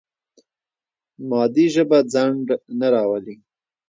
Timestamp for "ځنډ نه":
2.13-2.87